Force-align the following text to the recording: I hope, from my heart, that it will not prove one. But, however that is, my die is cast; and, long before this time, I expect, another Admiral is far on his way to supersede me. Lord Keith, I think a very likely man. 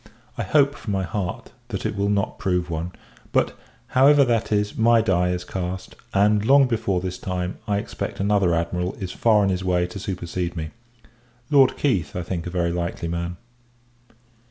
I 0.35 0.41
hope, 0.41 0.73
from 0.73 0.93
my 0.93 1.03
heart, 1.03 1.51
that 1.67 1.85
it 1.85 1.95
will 1.95 2.09
not 2.09 2.39
prove 2.39 2.71
one. 2.71 2.91
But, 3.31 3.55
however 3.89 4.25
that 4.25 4.51
is, 4.51 4.75
my 4.75 4.99
die 4.99 5.29
is 5.29 5.43
cast; 5.43 5.95
and, 6.11 6.43
long 6.43 6.65
before 6.67 7.01
this 7.01 7.19
time, 7.19 7.59
I 7.67 7.77
expect, 7.77 8.19
another 8.19 8.55
Admiral 8.55 8.95
is 8.95 9.11
far 9.11 9.43
on 9.43 9.49
his 9.49 9.63
way 9.63 9.85
to 9.85 9.99
supersede 9.99 10.55
me. 10.55 10.71
Lord 11.51 11.77
Keith, 11.77 12.15
I 12.15 12.23
think 12.23 12.47
a 12.47 12.49
very 12.49 12.71
likely 12.71 13.09
man. 13.09 13.37